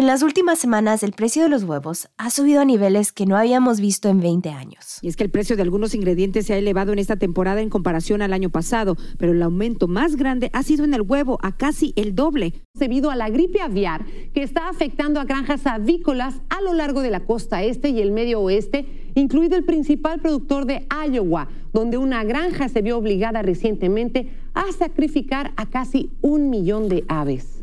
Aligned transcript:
En 0.00 0.06
las 0.06 0.22
últimas 0.22 0.58
semanas 0.58 1.02
el 1.02 1.12
precio 1.12 1.42
de 1.42 1.50
los 1.50 1.64
huevos 1.64 2.08
ha 2.16 2.30
subido 2.30 2.62
a 2.62 2.64
niveles 2.64 3.12
que 3.12 3.26
no 3.26 3.36
habíamos 3.36 3.80
visto 3.80 4.08
en 4.08 4.20
20 4.20 4.48
años. 4.48 4.98
Y 5.02 5.08
es 5.08 5.16
que 5.16 5.24
el 5.24 5.30
precio 5.30 5.56
de 5.56 5.62
algunos 5.62 5.94
ingredientes 5.94 6.46
se 6.46 6.54
ha 6.54 6.56
elevado 6.56 6.94
en 6.94 6.98
esta 6.98 7.16
temporada 7.16 7.60
en 7.60 7.68
comparación 7.68 8.22
al 8.22 8.32
año 8.32 8.48
pasado, 8.48 8.96
pero 9.18 9.32
el 9.32 9.42
aumento 9.42 9.88
más 9.88 10.16
grande 10.16 10.48
ha 10.54 10.62
sido 10.62 10.86
en 10.86 10.94
el 10.94 11.02
huevo, 11.02 11.38
a 11.42 11.54
casi 11.54 11.92
el 11.96 12.14
doble. 12.14 12.62
Debido 12.72 13.10
a 13.10 13.14
la 13.14 13.28
gripe 13.28 13.60
aviar 13.60 14.06
que 14.32 14.42
está 14.42 14.70
afectando 14.70 15.20
a 15.20 15.24
granjas 15.24 15.66
avícolas 15.66 16.40
a 16.48 16.62
lo 16.62 16.72
largo 16.72 17.02
de 17.02 17.10
la 17.10 17.26
costa 17.26 17.62
este 17.62 17.90
y 17.90 18.00
el 18.00 18.10
medio 18.10 18.40
oeste, 18.40 19.12
incluido 19.14 19.54
el 19.58 19.64
principal 19.64 20.20
productor 20.20 20.64
de 20.64 20.86
Iowa, 21.10 21.48
donde 21.74 21.98
una 21.98 22.24
granja 22.24 22.70
se 22.70 22.80
vio 22.80 22.96
obligada 22.96 23.42
recientemente 23.42 24.32
a 24.54 24.64
sacrificar 24.72 25.52
a 25.56 25.68
casi 25.68 26.10
un 26.22 26.48
millón 26.48 26.88
de 26.88 27.04
aves. 27.06 27.59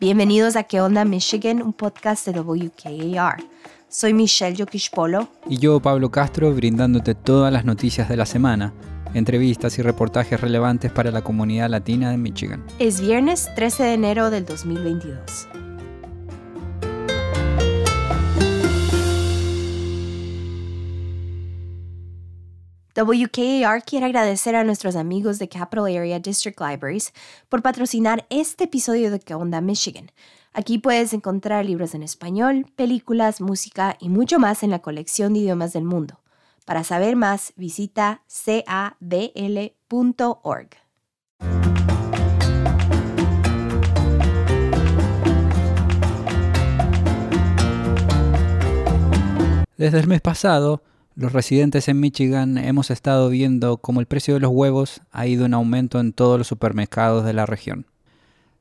Bienvenidos 0.00 0.56
a 0.56 0.62
¿Qué 0.62 0.80
onda 0.80 1.04
Michigan? 1.04 1.60
Un 1.60 1.74
podcast 1.74 2.26
de 2.26 2.40
WKAR. 2.40 3.44
Soy 3.90 4.14
Michelle 4.14 4.64
Polo. 4.94 5.28
Y 5.46 5.58
yo, 5.58 5.78
Pablo 5.80 6.10
Castro, 6.10 6.54
brindándote 6.54 7.14
todas 7.14 7.52
las 7.52 7.66
noticias 7.66 8.08
de 8.08 8.16
la 8.16 8.24
semana, 8.24 8.72
entrevistas 9.12 9.78
y 9.78 9.82
reportajes 9.82 10.40
relevantes 10.40 10.90
para 10.90 11.10
la 11.10 11.20
comunidad 11.20 11.68
latina 11.68 12.10
de 12.10 12.16
Michigan. 12.16 12.64
Es 12.78 13.02
viernes 13.02 13.50
13 13.54 13.82
de 13.82 13.92
enero 13.92 14.30
del 14.30 14.46
2022. 14.46 15.48
WKAR 23.02 23.82
quiere 23.82 24.04
agradecer 24.04 24.54
a 24.54 24.64
nuestros 24.64 24.94
amigos 24.94 25.38
de 25.38 25.48
Capital 25.48 25.84
Area 25.86 26.18
District 26.18 26.60
Libraries 26.60 27.14
por 27.48 27.62
patrocinar 27.62 28.26
este 28.28 28.64
episodio 28.64 29.10
de 29.10 29.20
¿Qué 29.20 29.32
onda 29.32 29.62
Michigan? 29.62 30.12
Aquí 30.52 30.78
puedes 30.78 31.14
encontrar 31.14 31.64
libros 31.64 31.94
en 31.94 32.02
español, 32.02 32.66
películas, 32.76 33.40
música 33.40 33.96
y 34.00 34.10
mucho 34.10 34.38
más 34.38 34.62
en 34.62 34.70
la 34.70 34.80
colección 34.80 35.32
de 35.32 35.40
idiomas 35.40 35.72
del 35.72 35.84
mundo. 35.84 36.20
Para 36.66 36.84
saber 36.84 37.16
más, 37.16 37.54
visita 37.56 38.22
cadl.org. 38.28 39.70
Desde 49.78 49.98
el 49.98 50.06
mes 50.06 50.20
pasado, 50.20 50.82
los 51.20 51.34
residentes 51.34 51.86
en 51.88 52.00
Michigan 52.00 52.56
hemos 52.56 52.90
estado 52.90 53.28
viendo 53.28 53.76
cómo 53.76 54.00
el 54.00 54.06
precio 54.06 54.32
de 54.32 54.40
los 54.40 54.50
huevos 54.52 55.02
ha 55.10 55.26
ido 55.26 55.44
en 55.44 55.52
aumento 55.52 56.00
en 56.00 56.14
todos 56.14 56.38
los 56.38 56.46
supermercados 56.46 57.26
de 57.26 57.34
la 57.34 57.44
región. 57.44 57.84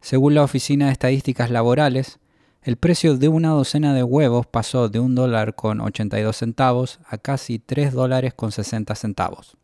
Según 0.02 0.36
la 0.36 0.44
Oficina 0.44 0.88
de 0.88 0.92
Estadísticas 0.92 1.52
Laborales, 1.52 2.20
el 2.62 2.76
precio 2.76 3.16
de 3.16 3.30
una 3.30 3.52
docena 3.52 3.94
de 3.94 4.04
huevos 4.04 4.46
pasó 4.46 4.90
de 4.90 5.00
un 5.00 5.16
dólar 5.16 5.56
con 5.56 5.80
82 5.80 6.36
centavos 6.36 7.00
a 7.08 7.18
casi 7.18 7.60
3 7.60 7.94
dólares 7.94 8.34
con 8.34 8.52
60 8.52 8.94
centavos. 8.94 9.56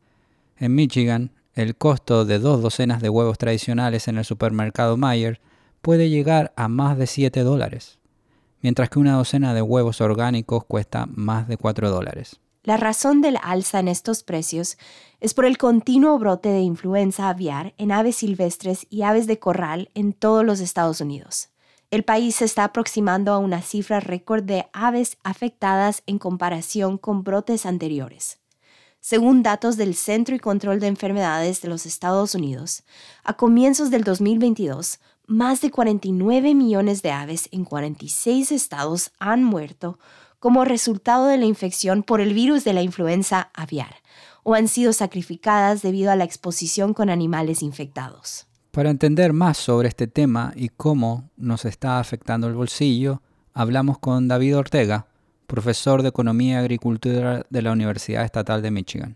En 0.55 0.73
Michigan, 0.73 1.31
el 1.53 1.75
costo 1.75 2.23
de 2.23 2.39
dos 2.39 2.61
docenas 2.61 3.01
de 3.01 3.09
huevos 3.09 3.37
tradicionales 3.37 4.07
en 4.07 4.19
el 4.19 4.23
supermercado 4.23 4.95
Mayer 4.95 5.41
puede 5.81 6.09
llegar 6.09 6.53
a 6.55 6.69
más 6.69 6.97
de 6.97 7.07
7 7.07 7.41
dólares, 7.41 7.99
mientras 8.61 8.89
que 8.89 8.99
una 8.99 9.17
docena 9.17 9.53
de 9.53 9.61
huevos 9.61 9.99
orgánicos 9.99 10.63
cuesta 10.63 11.07
más 11.07 11.49
de 11.49 11.57
4 11.57 11.89
dólares. 11.89 12.39
La 12.65 12.77
razón 12.77 13.21
del 13.21 13.37
alza 13.43 13.79
en 13.79 13.87
estos 13.87 14.23
precios 14.23 14.79
es 15.19 15.35
por 15.35 15.45
el 15.45 15.59
continuo 15.59 16.17
brote 16.17 16.49
de 16.49 16.61
influenza 16.61 17.29
aviar 17.29 17.75
en 17.77 17.91
aves 17.91 18.15
silvestres 18.15 18.87
y 18.89 19.03
aves 19.03 19.27
de 19.27 19.37
corral 19.37 19.91
en 19.93 20.13
todos 20.13 20.43
los 20.43 20.59
Estados 20.59 20.99
Unidos. 20.99 21.49
El 21.91 22.03
país 22.03 22.37
se 22.37 22.45
está 22.45 22.63
aproximando 22.63 23.33
a 23.33 23.37
una 23.37 23.61
cifra 23.61 23.99
récord 23.99 24.43
de 24.43 24.65
aves 24.73 25.17
afectadas 25.23 26.01
en 26.07 26.17
comparación 26.17 26.97
con 26.97 27.23
brotes 27.23 27.67
anteriores. 27.67 28.39
Según 28.99 29.43
datos 29.43 29.77
del 29.77 29.93
Centro 29.93 30.33
y 30.33 30.39
Control 30.39 30.79
de 30.79 30.87
Enfermedades 30.87 31.61
de 31.61 31.67
los 31.67 31.85
Estados 31.85 32.33
Unidos, 32.33 32.81
a 33.23 33.37
comienzos 33.37 33.91
del 33.91 34.03
2022, 34.03 34.99
más 35.27 35.61
de 35.61 35.69
49 35.69 36.55
millones 36.55 37.03
de 37.03 37.11
aves 37.11 37.47
en 37.51 37.63
46 37.63 38.51
estados 38.51 39.11
han 39.19 39.43
muerto 39.43 39.99
como 40.45 40.63
resultado 40.63 41.25
de 41.25 41.39
la 41.39 41.45
infección 41.45 42.03
por 42.03 42.21
el 42.21 42.35
virus 42.35 42.63
de 42.63 42.73
la 42.73 42.83
influenza 42.83 43.49
aviar 43.55 43.95
o 44.43 44.53
han 44.53 44.67
sido 44.67 44.93
sacrificadas 44.93 45.81
debido 45.81 46.11
a 46.11 46.15
la 46.15 46.23
exposición 46.23 46.93
con 46.93 47.09
animales 47.09 47.63
infectados. 47.63 48.45
Para 48.69 48.91
entender 48.91 49.33
más 49.33 49.57
sobre 49.57 49.87
este 49.87 50.05
tema 50.05 50.53
y 50.55 50.69
cómo 50.69 51.31
nos 51.35 51.65
está 51.65 51.97
afectando 51.97 52.45
el 52.45 52.53
bolsillo, 52.53 53.23
hablamos 53.55 53.97
con 53.97 54.27
David 54.27 54.57
Ortega, 54.57 55.07
profesor 55.47 56.01
de 56.01 56.09
Economía 56.09 56.55
y 56.55 56.59
Agricultura 56.59 57.45
de 57.49 57.61
la 57.61 57.71
Universidad 57.71 58.25
Estatal 58.25 58.61
de 58.61 58.71
Michigan. 58.71 59.15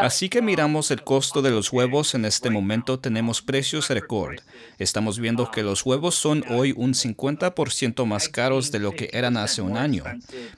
Así 0.00 0.28
que 0.28 0.42
miramos 0.42 0.90
el 0.90 1.02
costo 1.02 1.42
de 1.42 1.50
los 1.50 1.72
huevos 1.72 2.14
en 2.14 2.24
este 2.24 2.50
momento, 2.50 2.98
tenemos 2.98 3.42
precios 3.42 3.88
récord. 3.88 4.40
Estamos 4.78 5.18
viendo 5.18 5.50
que 5.50 5.62
los 5.62 5.84
huevos 5.86 6.14
son 6.14 6.44
hoy 6.50 6.74
un 6.76 6.92
50% 6.92 8.04
más 8.04 8.28
caros 8.28 8.70
de 8.70 8.78
lo 8.78 8.92
que 8.92 9.08
eran 9.12 9.36
hace 9.36 9.62
un 9.62 9.76
año. 9.76 10.04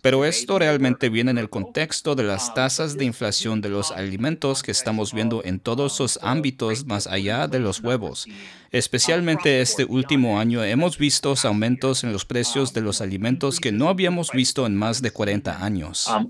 Pero 0.02 0.24
esto 0.24 0.58
realmente 0.58 1.08
viene 1.08 1.30
en 1.30 1.38
el 1.38 1.50
contexto 1.50 2.14
de 2.14 2.24
las 2.24 2.54
tasas 2.54 2.96
de 2.96 3.04
inflación 3.04 3.60
de 3.60 3.68
los 3.68 3.92
alimentos 3.92 4.62
que 4.62 4.72
estamos 4.72 5.12
viendo 5.12 5.42
en 5.44 5.60
todos 5.60 5.98
los 6.00 6.18
ámbitos 6.22 6.84
más 6.86 7.06
allá 7.06 7.46
de 7.46 7.60
los 7.60 7.80
huevos. 7.80 8.26
Especialmente 8.70 9.62
este 9.62 9.84
último 9.84 10.38
año 10.38 10.62
hemos 10.62 10.98
visto 10.98 11.28
aumentos 11.44 12.04
en 12.04 12.12
los 12.12 12.24
precios 12.24 12.72
de 12.72 12.80
los 12.80 13.00
alimentos 13.00 13.60
que 13.60 13.72
no 13.72 13.88
habíamos 13.88 14.30
visto 14.30 14.66
en 14.66 14.76
más 14.76 14.87
de 15.02 15.10
40 15.10 15.64
años. 15.64 16.06
Um, 16.08 16.26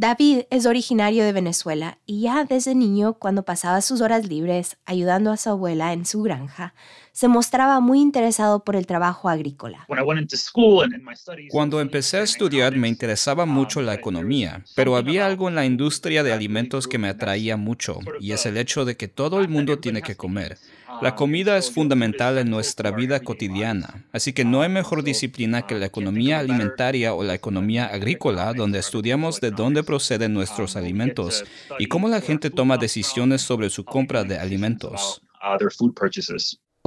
David 0.00 0.42
es 0.50 0.64
originario 0.64 1.24
de 1.24 1.32
Venezuela 1.32 1.98
y 2.06 2.20
ya 2.20 2.44
desde 2.44 2.76
niño, 2.76 3.14
cuando 3.14 3.44
pasaba 3.44 3.80
sus 3.80 4.00
horas 4.00 4.28
libres 4.28 4.76
ayudando 4.84 5.32
a 5.32 5.36
su 5.36 5.50
abuela 5.50 5.92
en 5.92 6.06
su 6.06 6.22
granja, 6.22 6.72
se 7.18 7.26
mostraba 7.26 7.80
muy 7.80 8.00
interesado 8.00 8.62
por 8.62 8.76
el 8.76 8.86
trabajo 8.86 9.28
agrícola. 9.28 9.88
Cuando 11.50 11.80
empecé 11.80 12.18
a 12.18 12.22
estudiar 12.22 12.76
me 12.76 12.86
interesaba 12.86 13.44
mucho 13.44 13.82
la 13.82 13.94
economía, 13.94 14.62
pero 14.76 14.94
había 14.94 15.26
algo 15.26 15.48
en 15.48 15.56
la 15.56 15.66
industria 15.66 16.22
de 16.22 16.32
alimentos 16.32 16.86
que 16.86 16.98
me 16.98 17.08
atraía 17.08 17.56
mucho, 17.56 17.98
y 18.20 18.30
es 18.30 18.46
el 18.46 18.56
hecho 18.56 18.84
de 18.84 18.96
que 18.96 19.08
todo 19.08 19.40
el 19.40 19.48
mundo 19.48 19.80
tiene 19.80 20.00
que 20.00 20.14
comer. 20.14 20.58
La 21.02 21.16
comida 21.16 21.56
es 21.56 21.72
fundamental 21.72 22.38
en 22.38 22.50
nuestra 22.50 22.92
vida 22.92 23.18
cotidiana, 23.18 24.04
así 24.12 24.32
que 24.32 24.44
no 24.44 24.62
hay 24.62 24.68
mejor 24.68 25.02
disciplina 25.02 25.66
que 25.66 25.74
la 25.74 25.86
economía 25.86 26.38
alimentaria 26.38 27.14
o 27.14 27.24
la 27.24 27.34
economía 27.34 27.86
agrícola, 27.86 28.54
donde 28.54 28.78
estudiamos 28.78 29.40
de 29.40 29.50
dónde 29.50 29.82
proceden 29.82 30.34
nuestros 30.34 30.76
alimentos 30.76 31.44
y 31.80 31.86
cómo 31.86 32.08
la 32.08 32.20
gente 32.20 32.50
toma 32.50 32.76
decisiones 32.76 33.42
sobre 33.42 33.70
su 33.70 33.84
compra 33.84 34.22
de 34.22 34.38
alimentos. 34.38 35.20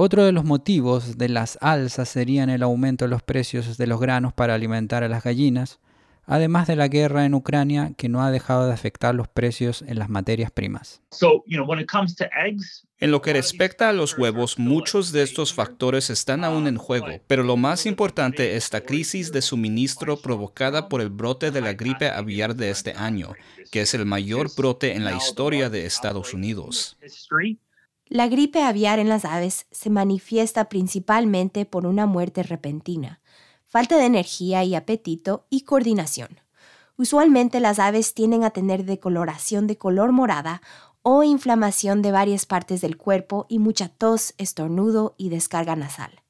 Otro 0.04 0.24
de 0.24 0.32
los 0.32 0.44
motivos 0.44 1.16
de 1.16 1.28
las 1.28 1.58
alzas 1.60 2.08
serían 2.08 2.50
el 2.50 2.64
aumento 2.64 3.04
de 3.04 3.08
los 3.08 3.22
precios 3.22 3.78
de 3.78 3.86
los 3.86 4.00
granos 4.00 4.32
para 4.32 4.52
alimentar 4.52 5.04
a 5.04 5.08
las 5.08 5.22
gallinas, 5.22 5.78
además 6.24 6.66
de 6.66 6.74
la 6.74 6.88
guerra 6.88 7.24
en 7.24 7.34
Ucrania 7.34 7.92
que 7.96 8.08
no 8.08 8.20
ha 8.20 8.32
dejado 8.32 8.66
de 8.66 8.72
afectar 8.72 9.14
los 9.14 9.28
precios 9.28 9.80
en 9.82 10.00
las 10.00 10.08
materias 10.08 10.50
primas. 10.50 11.02
En 12.98 13.10
lo 13.12 13.22
que 13.22 13.32
respecta 13.32 13.90
a 13.90 13.92
los 13.92 14.18
huevos, 14.18 14.58
muchos 14.58 15.12
de 15.12 15.22
estos 15.22 15.54
factores 15.54 16.10
están 16.10 16.42
aún 16.42 16.66
en 16.66 16.78
juego, 16.78 17.06
pero 17.28 17.44
lo 17.44 17.56
más 17.56 17.86
importante 17.86 18.56
es 18.56 18.72
la 18.72 18.80
crisis 18.80 19.30
de 19.30 19.40
suministro 19.40 20.20
provocada 20.20 20.88
por 20.88 21.00
el 21.00 21.10
brote 21.10 21.52
de 21.52 21.60
la 21.60 21.74
gripe 21.74 22.08
aviar 22.08 22.56
de 22.56 22.70
este 22.70 22.92
año, 22.94 23.34
que 23.70 23.82
es 23.82 23.94
el 23.94 24.04
mayor 24.04 24.48
brote 24.56 24.96
en 24.96 25.04
la 25.04 25.14
historia 25.14 25.70
de 25.70 25.86
Estados 25.86 26.34
Unidos. 26.34 26.98
La 28.12 28.28
gripe 28.28 28.62
aviar 28.62 28.98
en 28.98 29.08
las 29.08 29.24
aves 29.24 29.64
se 29.70 29.88
manifiesta 29.88 30.68
principalmente 30.68 31.64
por 31.64 31.86
una 31.86 32.04
muerte 32.04 32.42
repentina 32.42 33.22
falta 33.66 33.96
de 33.96 34.04
energía 34.04 34.62
y 34.64 34.74
apetito 34.74 35.46
y 35.48 35.62
coordinación. 35.62 36.28
Usualmente 36.98 37.58
las 37.58 37.78
aves 37.78 38.12
tienden 38.12 38.44
a 38.44 38.50
tener 38.50 38.84
decoloración 38.84 39.66
de 39.66 39.78
color 39.78 40.12
morada 40.12 40.60
o 41.00 41.22
inflamación 41.22 42.02
de 42.02 42.12
varias 42.12 42.44
partes 42.44 42.82
del 42.82 42.98
cuerpo 42.98 43.46
y 43.48 43.58
mucha 43.58 43.88
tos, 43.88 44.34
estornudo 44.36 45.14
y 45.16 45.30
descarga 45.30 45.74
nasal. 45.74 46.20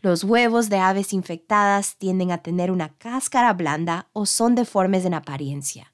Los 0.00 0.24
huevos 0.24 0.70
de 0.70 0.78
aves 0.78 1.12
infectadas 1.12 1.94
tienden 1.98 2.32
a 2.32 2.38
tener 2.38 2.72
una 2.72 2.88
cáscara 2.98 3.52
blanda 3.52 4.08
o 4.12 4.26
son 4.26 4.56
deformes 4.56 5.04
en 5.04 5.14
apariencia. 5.14 5.92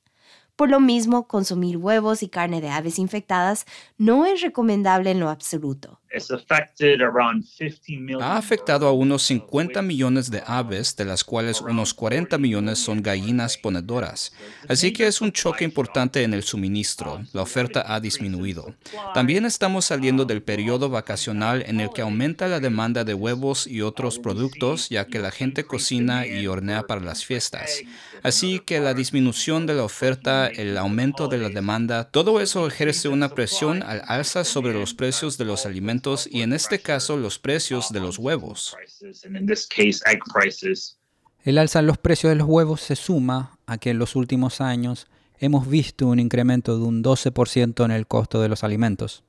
Por 0.57 0.71
lo 0.71 0.79
mismo, 0.79 1.27
consumir 1.27 1.77
huevos 1.77 2.23
y 2.23 2.29
carne 2.29 2.61
de 2.61 2.71
aves 2.71 3.01
infectadas 3.01 3.67
no 3.99 4.25
es 4.25 4.41
recomendable 4.41 5.11
en 5.11 5.19
lo 5.19 5.29
absoluto. 5.29 6.01
Ha 8.21 8.37
afectado 8.37 8.87
a 8.87 8.93
unos 8.93 9.23
50 9.25 9.83
millones 9.83 10.31
de 10.31 10.43
aves, 10.47 10.95
de 10.97 11.05
las 11.05 11.25
cuales 11.25 11.61
unos 11.61 11.95
40 11.95 12.39
millones 12.39 12.79
son 12.79 13.03
gallinas 13.03 13.59
ponedoras. 13.59 14.33
Así 14.69 14.93
que 14.93 15.07
es 15.07 15.21
un 15.21 15.33
choque 15.33 15.65
importante 15.65 16.23
en 16.23 16.35
el 16.35 16.43
suministro. 16.43 17.23
La 17.33 17.43
oferta 17.43 17.85
ha 17.87 18.01
disminuido. 18.01 18.75
También 19.13 19.45
estamos 19.45 19.87
saliendo 19.87 20.25
del 20.25 20.43
periodo 20.43 20.89
vacacional 20.89 21.65
en 21.67 21.81
el 21.81 21.91
que 21.91 22.03
aumenta 22.03 22.49
la 22.49 22.61
demanda 22.61 23.05
de 23.05 23.15
huevos 23.15 23.67
y 23.67 23.83
otros 23.83 24.19
productos, 24.19 24.89
ya 24.89 25.07
que 25.07 25.19
la 25.19 25.31
gente 25.31 25.65
cocina 25.65 26.27
y 26.27 26.47
hornea 26.47 26.85
para 26.85 27.01
las 27.01 27.25
fiestas. 27.25 27.83
Así 28.23 28.61
que 28.61 28.81
la 28.81 28.95
disminución 28.95 29.67
de 29.67 29.75
la 29.75 29.85
oferta, 29.85 30.47
el 30.47 30.79
aumento 30.79 31.29
de 31.29 31.39
la 31.39 31.51
demanda, 31.51 32.05
todo 32.05 32.41
eso 32.41 32.67
ejerce 32.67 33.09
una 33.09 33.31
presión 33.31 33.83
al 33.83 34.03
alza 34.07 34.45
sobre 34.45 34.73
los 34.73 34.95
precios 34.95 35.37
de 35.37 35.45
los 35.45 35.67
alimentos 35.67 36.04
y 36.31 36.43
en 36.43 36.53
este 36.53 36.81
caso 36.81 37.17
los 37.17 37.39
precios 37.39 37.91
de 37.91 38.01
los 38.01 38.19
huevos. 38.19 38.77
El 41.45 41.59
alza 41.59 41.79
en 41.79 41.87
los 41.87 41.99
precios 41.99 42.31
de 42.31 42.37
los 42.37 42.49
huevos 42.49 42.81
se 42.83 42.97
suma 42.97 43.59
a 43.67 43.79
que 43.79 43.91
en 43.91 43.99
los 43.99 44.15
últimos 44.15 44.61
años 44.61 45.07
hemos 45.39 45.67
visto 45.69 46.07
un 46.07 46.19
incremento 46.19 46.77
de 46.79 46.85
un 46.85 47.03
12% 47.03 47.85
en 47.85 47.91
el 47.91 48.07
costo 48.07 48.41
de 48.41 48.49
los 48.49 48.65
alimentos, 48.65 49.25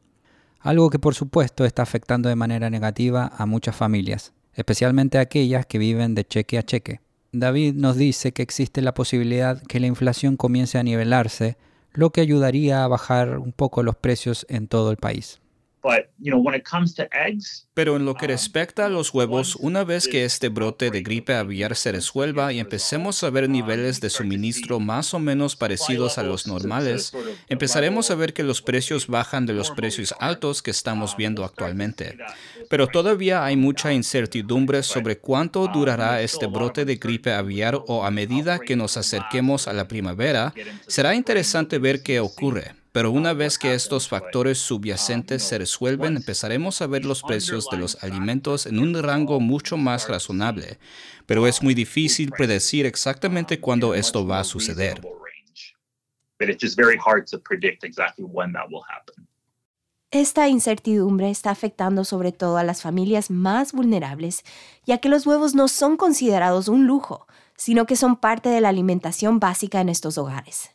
algo 0.59 0.89
que 0.89 0.99
por 0.99 1.15
supuesto 1.15 1.63
está 1.63 1.83
afectando 1.83 2.27
de 2.27 2.35
manera 2.35 2.69
negativa 2.69 3.31
a 3.37 3.45
muchas 3.45 3.75
familias, 3.75 4.33
especialmente 4.53 5.17
aquellas 5.17 5.65
que 5.65 5.77
viven 5.77 6.13
de 6.13 6.25
cheque 6.25 6.57
a 6.57 6.63
cheque. 6.63 6.99
David 7.31 7.73
nos 7.75 7.95
dice 7.95 8.33
que 8.33 8.43
existe 8.43 8.81
la 8.81 8.93
posibilidad 8.93 9.61
que 9.61 9.79
la 9.79 9.87
inflación 9.87 10.35
comience 10.35 10.77
a 10.77 10.83
nivelarse, 10.83 11.57
lo 11.93 12.11
que 12.11 12.21
ayudaría 12.21 12.83
a 12.83 12.87
bajar 12.87 13.39
un 13.39 13.53
poco 13.53 13.81
los 13.81 13.95
precios 13.95 14.45
en 14.49 14.67
todo 14.67 14.91
el 14.91 14.97
país. 14.97 15.39
Pero 17.73 17.95
en 17.95 18.05
lo 18.05 18.15
que 18.15 18.27
respecta 18.27 18.85
a 18.85 18.89
los 18.89 19.13
huevos, 19.13 19.55
una 19.55 19.83
vez 19.83 20.07
que 20.07 20.25
este 20.25 20.49
brote 20.49 20.89
de 20.89 21.01
gripe 21.01 21.35
aviar 21.35 21.75
se 21.75 21.91
resuelva 21.91 22.51
y 22.53 22.59
empecemos 22.59 23.23
a 23.23 23.29
ver 23.29 23.49
niveles 23.49 24.01
de 24.01 24.09
suministro 24.09 24.79
más 24.79 25.13
o 25.13 25.19
menos 25.19 25.55
parecidos 25.55 26.17
a 26.17 26.23
los 26.23 26.47
normales, 26.47 27.13
empezaremos 27.49 28.09
a 28.09 28.15
ver 28.15 28.33
que 28.33 28.43
los 28.43 28.61
precios 28.61 29.07
bajan 29.07 29.45
de 29.45 29.53
los 29.53 29.71
precios 29.71 30.15
altos 30.19 30.61
que 30.61 30.71
estamos 30.71 31.15
viendo 31.17 31.43
actualmente. 31.43 32.17
Pero 32.69 32.87
todavía 32.87 33.45
hay 33.45 33.55
mucha 33.55 33.93
incertidumbre 33.93 34.81
sobre 34.83 35.17
cuánto 35.17 35.67
durará 35.67 36.21
este 36.21 36.47
brote 36.47 36.85
de 36.85 36.95
gripe 36.95 37.31
aviar 37.31 37.79
o 37.87 38.05
a 38.05 38.11
medida 38.11 38.59
que 38.59 38.75
nos 38.75 38.97
acerquemos 38.97 39.67
a 39.67 39.73
la 39.73 39.87
primavera, 39.87 40.53
será 40.87 41.13
interesante 41.13 41.77
ver 41.77 42.01
qué 42.01 42.19
ocurre. 42.19 42.84
Pero 42.95 43.11
una 43.11 43.33
vez 43.33 43.59
que 43.59 43.73
estos 43.73 44.07
factores 44.07 44.57
subyacentes 44.57 45.43
se 45.43 45.57
resuelven, 45.57 46.15
empezaremos 46.15 46.81
a 46.81 46.87
ver 46.87 47.03
los 47.03 47.23
precios 47.23 47.67
de 47.69 47.75
los 47.75 48.01
alimentos 48.01 48.65
en 48.65 48.79
un 48.79 48.93
rango 49.03 49.41
mucho 49.41 49.75
más 49.75 50.07
razonable. 50.07 50.79
Pero 51.25 51.45
es 51.45 51.61
muy 51.61 51.73
difícil 51.73 52.31
predecir 52.31 52.85
exactamente 52.85 53.59
cuándo 53.59 53.95
esto 53.95 54.25
va 54.25 54.39
a 54.39 54.45
suceder. 54.45 55.01
Esta 60.11 60.47
incertidumbre 60.47 61.29
está 61.29 61.49
afectando 61.49 62.05
sobre 62.05 62.31
todo 62.31 62.55
a 62.55 62.63
las 62.63 62.81
familias 62.81 63.29
más 63.29 63.73
vulnerables, 63.73 64.45
ya 64.85 64.99
que 64.99 65.09
los 65.09 65.27
huevos 65.27 65.53
no 65.53 65.67
son 65.67 65.97
considerados 65.97 66.69
un 66.69 66.87
lujo, 66.87 67.27
sino 67.57 67.85
que 67.87 67.97
son 67.97 68.15
parte 68.15 68.47
de 68.47 68.61
la 68.61 68.69
alimentación 68.69 69.41
básica 69.41 69.81
en 69.81 69.89
estos 69.89 70.17
hogares. 70.17 70.69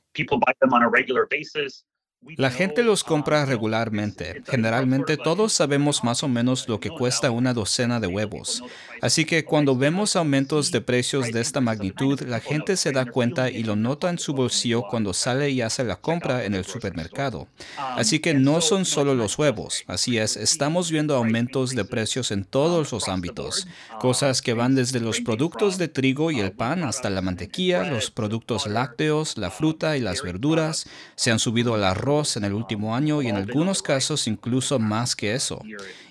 La 2.37 2.51
gente 2.51 2.83
los 2.83 3.03
compra 3.03 3.47
regularmente. 3.47 4.43
Generalmente 4.47 5.17
todos 5.17 5.55
sabemos 5.55 6.05
más 6.05 6.23
o 6.23 6.29
menos 6.29 6.69
lo 6.69 6.79
que 6.79 6.91
cuesta 6.91 7.31
una 7.31 7.55
docena 7.55 7.99
de 7.99 8.09
huevos. 8.09 8.63
Así 9.01 9.25
que 9.25 9.47
cuando 9.47 9.75
vemos 9.75 10.17
aumentos 10.17 10.71
de 10.71 10.83
precios 10.83 11.33
de 11.33 11.41
esta 11.41 11.63
magnitud, 11.63 12.21
la 12.21 12.41
gente 12.41 12.77
se 12.77 12.93
da 12.93 13.07
cuenta 13.07 13.49
y 13.49 13.63
lo 13.63 13.75
nota 13.75 14.11
en 14.11 14.19
su 14.19 14.35
bolsillo 14.35 14.83
cuando 14.83 15.15
sale 15.15 15.49
y 15.49 15.63
hace 15.63 15.83
la 15.83 15.97
compra 15.97 16.45
en 16.45 16.55
el 16.55 16.67
supermercado. 16.67 17.49
Así 17.79 18.21
que 18.21 18.35
no 18.35 18.61
son 18.61 18.85
solo 18.85 19.15
los 19.15 19.39
huevos. 19.39 19.85
Así 19.87 20.19
es, 20.19 20.37
estamos 20.37 20.91
viendo 20.91 21.17
aumentos 21.17 21.71
de 21.71 21.87
precios 21.87 22.33
en 22.33 22.45
todos 22.45 22.93
los 22.93 23.09
ámbitos. 23.09 23.67
Cosas 23.99 24.43
que 24.43 24.53
van 24.53 24.75
desde 24.75 25.01
los 25.01 25.23
productos 25.23 25.79
de 25.79 25.89
trigo 25.89 26.31
y 26.31 26.41
el 26.41 26.53
pan 26.53 26.85
hasta 26.85 27.09
la 27.09 27.23
mantequilla, 27.23 27.85
los 27.85 28.11
productos 28.11 28.67
lácteos, 28.67 29.39
la 29.39 29.51
fruta 29.51 29.97
y 29.97 30.01
las 30.01 30.23
verduras. 30.23 30.87
Se 31.17 31.31
han 31.31 31.39
subido 31.39 31.77
el 31.77 31.85
arroz 32.11 32.37
en 32.37 32.45
el 32.45 32.53
último 32.53 32.95
año 32.95 33.23
y 33.23 33.29
en 33.29 33.37
algunos 33.37 33.83
casos 33.83 34.27
incluso 34.27 34.79
más 34.79 35.15
que 35.15 35.35
eso. 35.35 35.63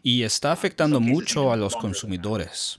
Y 0.01 0.23
está 0.23 0.51
afectando 0.51 0.99
mucho 0.99 1.51
a 1.51 1.57
los 1.57 1.75
consumidores. 1.75 2.77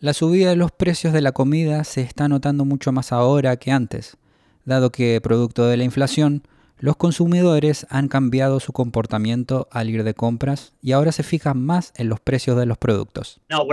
La 0.00 0.12
subida 0.14 0.50
de 0.50 0.56
los 0.56 0.72
precios 0.72 1.12
de 1.12 1.20
la 1.20 1.32
comida 1.32 1.84
se 1.84 2.00
está 2.02 2.28
notando 2.28 2.64
mucho 2.64 2.92
más 2.92 3.12
ahora 3.12 3.56
que 3.56 3.72
antes, 3.72 4.16
dado 4.64 4.90
que, 4.90 5.20
producto 5.20 5.66
de 5.66 5.76
la 5.76 5.84
inflación, 5.84 6.42
los 6.82 6.96
consumidores 6.96 7.86
han 7.90 8.08
cambiado 8.08 8.58
su 8.58 8.72
comportamiento 8.72 9.68
al 9.70 9.88
ir 9.88 10.02
de 10.02 10.14
compras 10.14 10.72
y 10.82 10.90
ahora 10.90 11.12
se 11.12 11.22
fijan 11.22 11.64
más 11.64 11.92
en 11.94 12.08
los 12.08 12.18
precios 12.18 12.58
de 12.58 12.66
los 12.66 12.76
productos. 12.76 13.40
Um, 13.52 13.68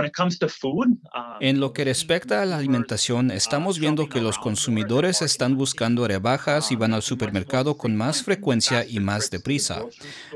en 1.40 1.58
lo 1.58 1.72
que 1.72 1.84
respecta 1.84 2.40
a 2.40 2.46
la 2.46 2.58
alimentación, 2.58 3.32
estamos 3.32 3.80
viendo 3.80 4.08
que 4.08 4.20
los 4.20 4.38
consumidores 4.38 5.22
están 5.22 5.56
buscando 5.56 6.06
rebajas 6.06 6.70
y 6.70 6.76
van 6.76 6.94
al 6.94 7.02
supermercado 7.02 7.76
con 7.76 7.96
más 7.96 8.22
frecuencia 8.22 8.86
y 8.86 9.00
más 9.00 9.28
deprisa. 9.28 9.82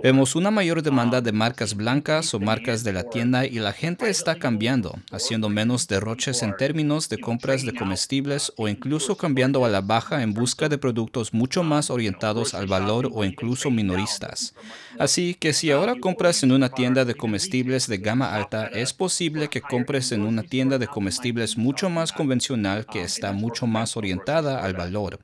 Vemos 0.03 0.35
una 0.35 0.51
mayor 0.51 0.83
demanda 0.83 1.21
de 1.21 1.31
marcas 1.31 1.77
blancas 1.77 2.35
o 2.35 2.41
marcas 2.41 2.83
de 2.83 2.93
la 2.93 3.05
tienda 3.05 3.47
y 3.47 3.61
la 3.61 3.73
gente 3.73 4.11
está 4.11 4.35
cambiando, 4.35 4.99
haciendo 5.13 5.49
menos 5.49 5.87
derroches 5.87 6.43
en 6.43 6.57
términos 6.57 7.09
de 7.09 7.19
compras 7.19 7.65
de 7.65 7.73
comestibles 7.73 8.53
o 8.57 8.67
incluso 8.67 9.17
cambiando 9.17 9.65
a 9.65 9.69
la 9.69 9.81
baja 9.81 10.25
en 10.25 10.35
busca 10.35 10.69
de 10.69 10.77
productos 10.77 11.33
mucho 11.33 11.63
más 11.63 11.89
orientados 11.89 12.53
al 12.65 12.71
valor 12.71 13.11
o 13.13 13.25
incluso 13.25 13.71
minoristas. 13.71 14.55
Así 14.99 15.35
que 15.35 15.53
si 15.53 15.71
ahora 15.71 15.95
compras 16.01 16.43
en 16.43 16.53
una 16.53 16.69
tienda 16.69 17.05
de 17.05 17.15
comestibles 17.15 17.87
de 17.87 17.99
gama 17.99 18.35
alta, 18.35 18.67
es 18.67 18.93
posible 18.93 19.49
que 19.49 19.61
compres 19.61 20.13
en 20.13 20.23
una 20.23 20.43
tienda 20.43 20.79
de 20.79 20.87
comestibles 20.87 21.57
mucho 21.57 21.91
más 21.91 22.13
convencional 22.13 22.87
que 22.87 23.03
está 23.03 23.33
mucho 23.33 23.67
más 23.67 23.97
orientada 23.97 24.65
al 24.65 24.75
valor. 24.75 25.19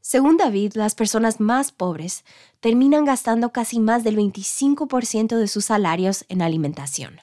Según 0.00 0.36
David, 0.36 0.72
las 0.74 0.94
personas 0.94 1.40
más 1.40 1.72
pobres 1.72 2.24
terminan 2.60 3.04
gastando 3.04 3.50
casi 3.50 3.80
más 3.80 4.04
del 4.04 4.16
25% 4.16 5.36
de 5.36 5.48
sus 5.48 5.64
salarios 5.66 6.24
en 6.28 6.42
alimentación. 6.42 7.20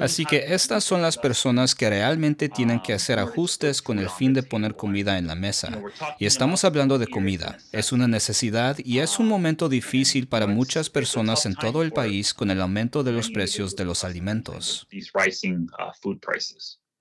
Así 0.00 0.24
que 0.26 0.44
estas 0.48 0.84
son 0.84 1.00
las 1.00 1.16
personas 1.16 1.74
que 1.74 1.88
realmente 1.88 2.48
tienen 2.48 2.80
que 2.80 2.92
hacer 2.92 3.18
ajustes 3.18 3.80
con 3.80 3.98
el 3.98 4.10
fin 4.10 4.34
de 4.34 4.42
poner 4.42 4.76
comida 4.76 5.16
en 5.16 5.26
la 5.26 5.34
mesa. 5.34 5.82
Y 6.18 6.26
estamos 6.26 6.64
hablando 6.64 6.98
de 6.98 7.06
comida. 7.06 7.56
Es 7.72 7.92
una 7.92 8.08
necesidad 8.08 8.76
y 8.78 8.98
es 8.98 9.18
un 9.18 9.28
momento 9.28 9.68
difícil 9.68 10.28
para 10.28 10.46
muchas 10.46 10.90
personas 10.90 11.46
en 11.46 11.54
todo 11.54 11.82
el 11.82 11.92
país 11.92 12.34
con 12.34 12.50
el 12.50 12.60
aumento 12.60 13.02
de 13.02 13.12
los 13.12 13.30
precios 13.30 13.74
de 13.76 13.84
los 13.84 14.04
alimentos 14.04 14.86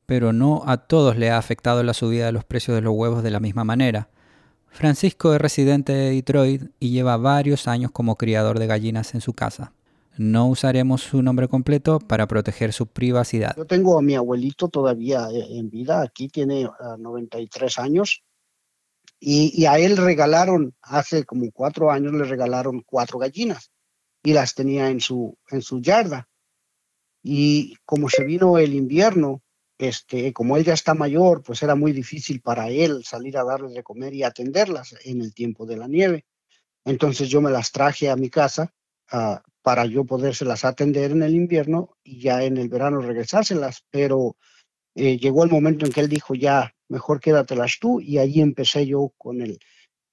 pero 0.10 0.34
no 0.34 0.64
a 0.66 0.78
todos 0.78 1.18
le 1.18 1.30
ha 1.30 1.38
afectado 1.38 1.84
la 1.84 1.94
subida 1.94 2.26
de 2.26 2.32
los 2.32 2.44
precios 2.44 2.74
de 2.74 2.82
los 2.82 2.96
huevos 2.96 3.22
de 3.22 3.30
la 3.30 3.40
misma 3.40 3.64
manera. 3.64 4.10
Francisco 4.72 5.36
es 5.36 5.40
residente 5.40 5.94
de 5.94 6.10
Detroit 6.10 6.64
y 6.80 6.90
lleva 6.90 7.16
varios 7.18 7.68
años 7.68 7.92
como 7.92 8.16
criador 8.16 8.58
de 8.58 8.66
gallinas 8.66 9.14
en 9.14 9.22
su 9.22 9.34
casa. 9.34 9.72
No 10.18 10.48
usaremos 10.48 11.04
su 11.04 11.22
nombre 11.22 11.48
completo 11.48 12.00
para 12.00 12.28
proteger 12.28 12.74
su 12.74 12.88
privacidad. 12.88 13.56
Yo 13.56 13.68
tengo 13.68 14.00
a 14.00 14.02
mi 14.02 14.16
abuelito 14.16 14.68
todavía 14.68 15.28
en 15.32 15.70
vida, 15.70 16.02
aquí 16.02 16.28
tiene 16.28 16.68
93 16.98 17.78
ah, 17.78 17.84
años, 17.84 18.24
y, 19.20 19.68
a 19.68 19.78
él 19.78 19.96
regalaron, 19.96 20.74
hace 20.82 21.24
como 21.24 21.52
cuatro 21.52 21.92
años 21.92 22.14
le 22.14 22.24
regalaron 22.24 22.82
cuatro 22.84 23.20
gallinas 23.20 23.70
y 24.24 24.34
las 24.34 24.56
tenía 24.56 24.90
en 24.90 25.02
su, 25.02 25.38
en 25.52 25.62
su 25.62 25.82
yarda. 25.82 26.28
Y 27.22 27.76
como 27.86 28.10
se 28.10 28.24
vino 28.24 28.58
el 28.58 28.74
invierno, 28.74 29.44
este, 29.80 30.34
como 30.34 30.58
él 30.58 30.66
ya 30.66 30.74
está 30.74 30.94
mayor, 30.94 31.42
pues 31.42 31.64
era 31.64 31.74
muy 31.74 31.94
difícil 31.94 32.42
para 32.42 32.70
él 32.70 33.06
salir 33.06 33.38
a 33.38 33.46
darles 33.46 33.74
de 33.74 33.82
comer 33.82 34.14
y 34.14 34.24
atenderlas 34.24 34.94
en 35.06 35.22
el 35.22 35.34
tiempo 35.34 35.66
de 35.66 35.78
la 35.78 35.88
nieve. 35.88 36.26
Entonces 36.84 37.30
yo 37.30 37.40
me 37.40 37.50
las 37.50 37.72
traje 37.72 38.10
a 38.10 38.18
mi 38.18 38.30
casa 38.30 38.74
ah, 39.10 39.42
para 39.62 39.86
yo 39.86 40.04
podérselas 40.04 40.66
atender 40.66 41.12
en 41.12 41.24
el 41.24 41.34
invierno 41.34 41.96
y 42.04 42.20
ya 42.20 42.44
en 42.44 42.58
el 42.58 42.68
verano 42.68 43.00
regresárselas, 43.00 43.86
pero 43.90 44.36
eh, 44.96 45.18
llegó 45.18 45.46
el 45.46 45.50
momento 45.50 45.86
en 45.86 45.94
que 45.94 46.02
él 46.02 46.10
dijo, 46.10 46.36
ya, 46.36 46.76
mejor 46.90 47.22
quédatelas 47.22 47.78
tú, 47.80 48.02
y 48.02 48.18
ahí 48.18 48.42
empecé 48.42 48.86
yo 48.86 49.14
con 49.18 49.42
el, 49.42 49.60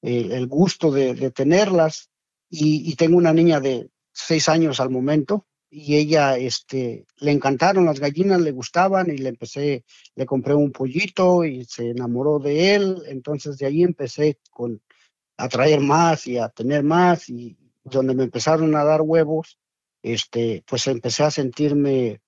el, 0.02 0.46
gusto 0.46 0.92
de, 0.92 1.30
tenerlas. 1.32 2.10
y, 2.50 2.94
tengo 2.94 3.16
una 3.16 3.32
niña 3.32 3.58
de 3.58 3.90
seis 4.12 4.48
años 4.48 4.78
al 4.78 4.90
momento, 4.90 5.46
y 5.78 5.96
ella 5.96 6.38
este, 6.38 7.06
le 7.18 7.32
encantaron 7.32 7.84
las 7.84 8.00
gallinas, 8.00 8.40
le 8.40 8.50
gustaban 8.50 9.10
y 9.10 9.18
le 9.18 9.28
empecé, 9.28 9.84
le 10.14 10.24
compré 10.24 10.54
un 10.54 10.72
pollito 10.72 11.44
y 11.44 11.66
se 11.66 11.90
enamoró 11.90 12.38
de 12.38 12.74
él, 12.74 13.02
entonces 13.08 13.58
de 13.58 13.66
ahí 13.66 13.82
empecé 13.82 14.38
con, 14.50 14.80
a 15.36 15.48
traer 15.50 15.80
más 15.80 16.26
y 16.26 16.38
a 16.38 16.48
tener 16.48 16.82
más 16.82 17.28
y 17.28 17.58
donde 17.84 18.14
me 18.14 18.24
empezaron 18.24 18.74
a 18.74 18.84
dar 18.84 19.02
huevos, 19.02 19.58
este, 20.02 20.64
pues 20.66 20.86
empecé 20.86 21.24
a 21.24 21.30
sentirme, 21.30 22.22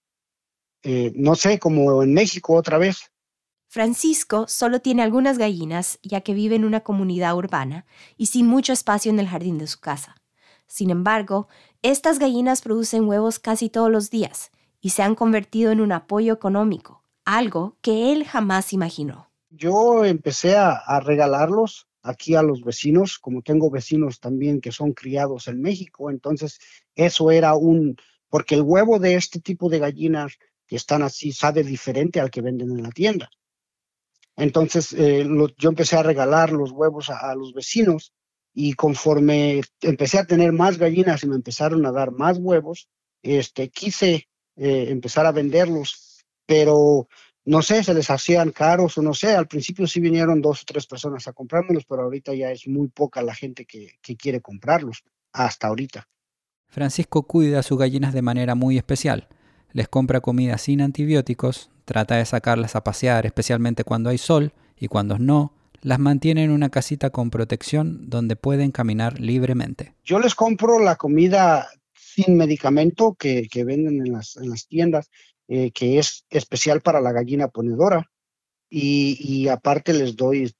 eh, 0.82 1.10
no 1.14 1.34
sé, 1.34 1.58
como 1.58 2.02
en 2.02 2.12
México 2.12 2.52
otra 2.52 2.76
vez. 2.76 3.10
Francisco 3.66 4.46
solo 4.46 4.82
tiene 4.82 5.02
algunas 5.02 5.38
gallinas 5.38 5.98
ya 6.02 6.20
que 6.20 6.34
vive 6.34 6.56
en 6.56 6.66
una 6.66 6.80
comunidad 6.80 7.34
urbana 7.34 7.86
y 8.18 8.26
sin 8.26 8.46
mucho 8.46 8.74
espacio 8.74 9.10
en 9.10 9.20
el 9.20 9.28
jardín 9.28 9.56
de 9.56 9.68
su 9.68 9.80
casa. 9.80 10.16
Sin 10.68 10.90
embargo, 10.90 11.48
estas 11.82 12.18
gallinas 12.18 12.62
producen 12.62 13.06
huevos 13.06 13.38
casi 13.38 13.70
todos 13.70 13.90
los 13.90 14.10
días 14.10 14.50
y 14.80 14.90
se 14.90 15.02
han 15.02 15.14
convertido 15.14 15.70
en 15.70 15.80
un 15.80 15.92
apoyo 15.92 16.32
económico, 16.32 17.02
algo 17.24 17.76
que 17.80 18.12
él 18.12 18.24
jamás 18.24 18.72
imaginó. 18.72 19.30
Yo 19.50 20.04
empecé 20.04 20.56
a, 20.56 21.00
regalarlos 21.00 21.86
aquí 22.02 22.34
a 22.34 22.42
los 22.42 22.62
vecinos, 22.62 23.18
como 23.18 23.42
tengo 23.42 23.70
vecinos 23.70 24.20
también 24.20 24.60
que 24.60 24.72
son 24.72 24.92
criados 24.92 25.46
en 25.48 25.60
México, 25.60 26.10
entonces 26.10 26.58
eso 26.94 27.30
era 27.30 27.54
un, 27.54 27.96
porque 28.28 28.56
el 28.56 28.62
huevo 28.62 28.98
de 28.98 29.14
este 29.14 29.40
tipo 29.40 29.68
de 29.68 29.78
gallinas 29.78 30.38
que 30.66 30.76
están 30.76 31.02
así 31.02 31.32
sabe 31.32 31.62
diferente 31.62 32.20
al 32.20 32.30
que 32.30 32.42
venden 32.42 32.70
en 32.70 32.82
la 32.82 32.90
tienda. 32.90 33.30
Entonces 34.36 34.92
eh, 34.92 35.26
yo 35.56 35.68
empecé 35.68 35.96
a 35.96 36.02
regalar 36.02 36.52
los 36.52 36.70
huevos 36.70 37.10
a, 37.10 37.34
los 37.34 37.52
vecinos 37.52 38.12
y 38.60 38.72
conforme 38.72 39.60
empecé 39.82 40.18
a 40.18 40.24
tener 40.24 40.50
más 40.50 40.78
gallinas 40.78 41.22
y 41.22 41.28
me 41.28 41.36
empezaron 41.36 41.86
a 41.86 41.92
dar 41.92 42.10
más 42.10 42.38
huevos, 42.38 42.88
este, 43.22 43.68
quise 43.68 44.26
eh, 44.56 44.86
empezar 44.88 45.26
a 45.26 45.30
venderlos, 45.30 46.24
pero 46.44 47.06
no 47.44 47.62
sé, 47.62 47.84
se 47.84 47.94
les 47.94 48.10
hacían 48.10 48.50
caros 48.50 48.98
o 48.98 49.02
no 49.02 49.14
sé, 49.14 49.36
al 49.36 49.46
principio 49.46 49.86
sí 49.86 50.00
vinieron 50.00 50.42
dos 50.42 50.62
o 50.62 50.64
tres 50.66 50.88
personas 50.88 51.28
a 51.28 51.32
comprármelos, 51.32 51.84
pero 51.84 52.02
ahorita 52.02 52.34
ya 52.34 52.50
es 52.50 52.66
muy 52.66 52.88
poca 52.88 53.22
la 53.22 53.32
gente 53.32 53.64
que, 53.64 53.92
que 54.02 54.16
quiere 54.16 54.40
comprarlos, 54.40 55.04
hasta 55.32 55.68
ahorita. 55.68 56.08
Francisco 56.66 57.28
cuida 57.28 57.60
a 57.60 57.62
sus 57.62 57.78
gallinas 57.78 58.12
de 58.12 58.22
manera 58.22 58.56
muy 58.56 58.76
especial. 58.76 59.28
Les 59.70 59.86
compra 59.86 60.20
comida 60.20 60.58
sin 60.58 60.80
antibióticos, 60.80 61.70
Trata 61.84 62.16
de 62.16 62.26
sacarlas 62.26 62.76
a 62.76 62.84
pasear, 62.84 63.24
especialmente 63.24 63.82
cuando 63.82 64.10
hay 64.10 64.18
sol, 64.18 64.52
y 64.76 64.88
cuando 64.88 65.18
no, 65.18 65.54
las 65.82 65.98
mantiene 65.98 66.44
en 66.44 66.50
una 66.50 66.70
casita 66.70 67.10
con 67.10 67.30
protección 67.30 68.08
donde 68.08 68.36
pueden 68.36 68.70
caminar 68.70 69.20
libremente. 69.20 69.94
Yo 70.04 70.18
les 70.18 70.34
compro 70.34 70.78
la 70.78 70.96
comida 70.96 71.68
sin 71.94 72.36
medicamento 72.36 73.14
que, 73.14 73.48
venden 73.64 74.06
en 74.06 74.12
las, 74.12 74.66
tiendas, 74.68 75.10
eh, 75.48 75.70
que 75.70 75.98
es 75.98 76.24
especial 76.30 76.80
para 76.80 77.00
la 77.00 77.12
gallina 77.12 77.48
ponedora. 77.48 78.10
Y, 78.70 79.48
aparte 79.48 79.94
les 79.94 80.14
doy 80.14 80.54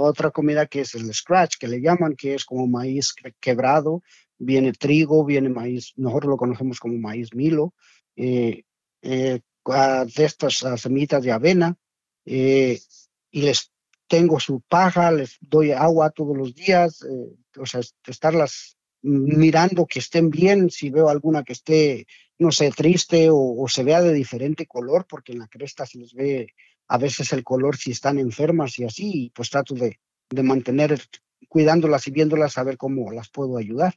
otra 0.00 0.30
comida 0.30 0.64
que 0.64 0.80
es 0.80 0.94
el 0.94 1.12
scratch, 1.12 1.56
que 1.58 1.68
le 1.68 1.82
llaman, 1.82 2.14
que 2.16 2.34
es 2.34 2.46
como 2.46 2.66
maíz 2.66 3.12
quebrado, 3.40 4.02
viene 4.38 4.72
trigo, 4.72 5.22
viene 5.22 5.50
maíz, 5.50 5.92
nosotros 5.96 6.30
lo 6.30 6.36
conocemos 6.38 6.80
como 6.80 6.96
maíz 6.96 7.34
milo, 7.34 7.74
eh, 8.16 8.62
eh, 9.02 9.40
de 9.66 10.24
estas 10.24 10.64
semillitas 10.76 11.22
de 11.22 11.32
avena 11.32 11.76
eh, 12.24 12.78
y 13.30 13.42
les 13.42 13.72
tengo 14.08 14.40
su 14.40 14.60
paja, 14.60 15.10
les 15.10 15.36
doy 15.40 15.72
agua 15.72 16.10
todos 16.10 16.36
los 16.36 16.54
días, 16.54 17.02
eh, 17.02 17.36
o 17.58 17.66
sea, 17.66 17.80
estarlas 18.06 18.76
mirando 19.02 19.86
que 19.86 20.00
estén 20.00 20.30
bien, 20.30 20.70
si 20.70 20.90
veo 20.90 21.08
alguna 21.08 21.44
que 21.44 21.52
esté, 21.52 22.06
no 22.38 22.50
sé, 22.50 22.70
triste 22.70 23.28
o, 23.30 23.66
se 23.68 23.84
vea 23.84 24.02
de 24.02 24.12
diferente 24.12 24.66
color, 24.66 25.06
porque 25.08 25.32
en 25.32 25.38
la 25.38 25.48
cresta 25.48 25.86
se 25.86 25.98
les 25.98 26.12
ve 26.12 26.48
a 26.88 26.98
veces 26.98 27.32
el 27.32 27.44
color 27.44 27.76
si 27.76 27.92
están 27.92 28.18
enfermas 28.18 28.78
y 28.78 28.84
así, 28.84 29.32
pues 29.34 29.50
trato 29.50 29.74
de, 29.74 30.00
de 30.30 30.42
mantener 30.42 31.00
cuidándolas 31.48 32.06
y 32.06 32.10
viéndolas 32.10 32.58
a 32.58 32.64
ver 32.64 32.76
cómo 32.76 33.10
las 33.12 33.28
puedo 33.28 33.56
ayudar. 33.56 33.94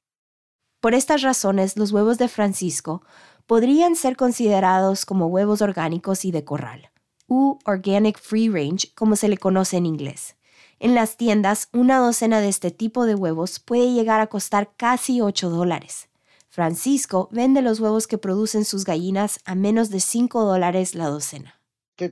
Por 0.79 0.93
estas 0.93 1.23
razones, 1.23 1.75
los 1.75 1.91
huevos 1.91 2.17
de 2.17 2.29
Francisco 2.29 3.03
podrían 3.47 3.95
ser 3.95 4.15
considerados 4.15 5.05
como 5.05 5.27
huevos 5.27 5.61
orgánicos 5.61 6.23
y 6.23 6.31
de 6.31 6.45
corral, 6.45 6.91
u 7.29 7.59
Organic 7.65 8.19
Free 8.19 8.49
Range, 8.49 8.91
como 8.95 9.15
se 9.15 9.29
le 9.29 9.37
conoce 9.37 9.77
en 9.77 9.85
inglés. 9.85 10.35
En 10.79 10.95
las 10.95 11.15
tiendas, 11.15 11.69
una 11.71 11.99
docena 11.99 12.41
de 12.41 12.49
este 12.49 12.71
tipo 12.71 13.05
de 13.05 13.15
huevos 13.15 13.59
puede 13.59 13.93
llegar 13.93 14.19
a 14.19 14.27
costar 14.27 14.71
casi 14.75 15.21
8 15.21 15.49
dólares. 15.49 16.09
Francisco 16.49 17.29
vende 17.31 17.61
los 17.61 17.79
huevos 17.79 18.07
que 18.07 18.17
producen 18.17 18.65
sus 18.65 18.83
gallinas 18.83 19.39
a 19.45 19.55
menos 19.55 19.89
de 19.89 19.99
5 19.99 20.43
dólares 20.43 20.95
la 20.95 21.07
docena. 21.07 21.61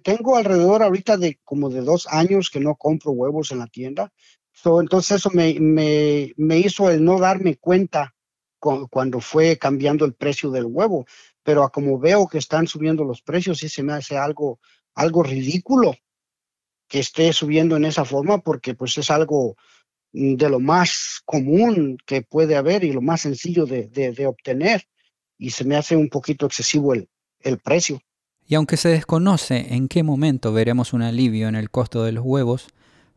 Tengo 0.03 0.35
alrededor 0.35 0.83
ahorita 0.83 1.17
de 1.17 1.39
como 1.43 1.69
de 1.69 1.81
dos 1.81 2.07
años 2.07 2.49
que 2.49 2.59
no 2.59 2.75
compro 2.75 3.11
huevos 3.11 3.51
en 3.51 3.59
la 3.59 3.67
tienda. 3.67 4.11
entonces 4.81 5.17
eso 5.17 5.29
me, 5.33 5.55
me 6.35 6.59
hizo 6.59 6.89
el 6.89 7.03
no 7.03 7.19
darme 7.19 7.55
cuenta 7.55 8.13
cuando 8.59 9.19
fue 9.19 9.57
cambiando 9.57 10.05
el 10.05 10.13
precio 10.13 10.51
del 10.51 10.65
huevo, 10.65 11.05
pero 11.43 11.63
a 11.63 11.69
como 11.69 11.99
veo 11.99 12.27
que 12.27 12.37
están 12.37 12.67
subiendo 12.67 13.03
los 13.03 13.21
precios, 13.21 13.59
sí 13.59 13.69
se 13.69 13.83
me 13.83 13.93
hace 13.93 14.17
algo, 14.17 14.59
algo 14.97 15.23
ridículo 15.23 15.95
que 16.87 16.99
esté 16.99 17.31
subiendo 17.31 17.77
en 17.77 17.85
esa 17.85 18.03
forma, 18.03 18.39
porque 18.39 18.73
pues 18.73 18.97
es 18.97 19.09
algo 19.11 19.55
mm, 20.13 20.35
de 20.35 20.49
lo 20.49 20.59
más 20.59 21.21
común 21.23 21.97
que 22.05 22.23
puede 22.23 22.55
haber 22.55 22.83
y 22.83 22.91
lo 22.91 23.01
más 23.01 23.21
sencillo 23.21 23.65
de, 23.65 24.27
obtener, 24.27 24.83
y 25.37 25.51
se 25.51 25.63
me 25.65 25.75
hace 25.75 25.95
un 25.95 26.09
poquito 26.09 26.47
excesivo 26.47 26.93
el, 26.93 27.07
el 27.41 27.59
precio. 27.59 28.01
Y 28.47 28.55
aunque 28.55 28.77
se 28.77 28.89
desconoce 28.89 29.73
en 29.75 29.87
qué 29.87 30.03
momento 30.03 30.51
veremos 30.51 30.93
un 30.93 31.03
alivio 31.03 31.47
en 31.47 31.55
el 31.55 31.69
costo 31.69 32.03
de 32.03 32.13
los 32.13 32.25
huevos, 32.25 32.67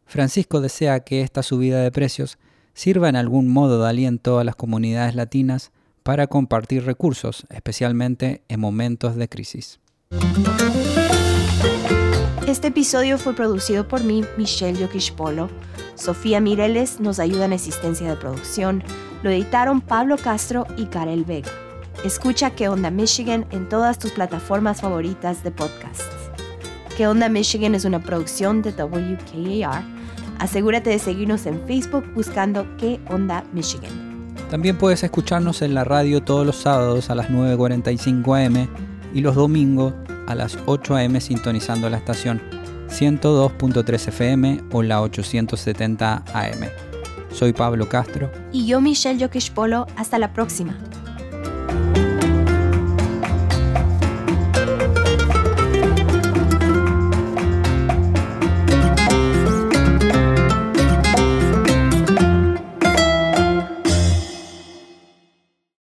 Francisco 0.04 0.60
desea 0.60 1.00
que 1.00 1.22
esta 1.22 1.42
subida 1.42 1.80
de 1.82 1.92
precios 1.92 2.38
sirva 2.74 3.08
en 3.08 3.16
algún 3.16 3.48
modo 3.48 3.80
de 3.82 3.88
aliento 3.88 4.38
a 4.38 4.44
las 4.44 4.56
comunidades 4.56 5.14
latinas 5.14 5.70
para 6.02 6.26
compartir 6.26 6.84
recursos, 6.84 7.46
especialmente 7.48 8.42
en 8.48 8.60
momentos 8.60 9.16
de 9.16 9.28
crisis. 9.28 9.80
Este 12.50 12.66
episodio 12.66 13.16
fue 13.16 13.32
producido 13.32 13.86
por 13.86 14.02
mí, 14.02 14.24
Michelle 14.36 14.76
Yokishpolo. 14.76 15.48
Sofía 15.94 16.40
Mireles 16.40 16.98
nos 16.98 17.20
ayuda 17.20 17.44
en 17.44 17.52
asistencia 17.52 18.08
de 18.08 18.16
producción. 18.16 18.82
Lo 19.22 19.30
editaron 19.30 19.80
Pablo 19.80 20.16
Castro 20.18 20.66
y 20.76 20.86
Karel 20.86 21.24
Vega. 21.24 21.48
Escucha 22.04 22.50
¿Qué 22.50 22.68
onda 22.68 22.90
Michigan 22.90 23.46
en 23.52 23.68
todas 23.68 24.00
tus 24.00 24.10
plataformas 24.10 24.80
favoritas 24.80 25.44
de 25.44 25.52
podcasts. 25.52 26.04
¿Qué 26.96 27.06
onda 27.06 27.28
Michigan 27.28 27.76
es 27.76 27.84
una 27.84 28.00
producción 28.00 28.62
de 28.62 28.72
WKAR 28.72 29.84
Asegúrate 30.40 30.90
de 30.90 30.98
seguirnos 30.98 31.46
en 31.46 31.64
Facebook 31.68 32.04
buscando 32.14 32.66
¿Qué 32.78 32.98
onda 33.10 33.44
Michigan? 33.52 34.34
También 34.50 34.76
puedes 34.76 35.04
escucharnos 35.04 35.62
en 35.62 35.74
la 35.74 35.84
radio 35.84 36.20
todos 36.20 36.44
los 36.44 36.56
sábados 36.56 37.10
a 37.10 37.14
las 37.14 37.30
9.45 37.30 38.44
am 38.44 38.68
y 39.14 39.20
los 39.20 39.36
domingos 39.36 39.94
a 40.30 40.34
las 40.34 40.56
8 40.66 40.96
am 40.96 41.20
sintonizando 41.20 41.90
la 41.90 41.96
estación 41.96 42.40
102.3 42.88 44.08
FM 44.08 44.60
o 44.72 44.82
la 44.82 45.02
870 45.02 46.24
AM. 46.32 46.68
Soy 47.32 47.52
Pablo 47.52 47.88
Castro. 47.88 48.30
Y 48.52 48.66
yo 48.66 48.80
Michelle 48.80 49.18
Yokish 49.18 49.52
Polo. 49.52 49.86
Hasta 49.96 50.18
la 50.18 50.32
próxima. 50.32 50.76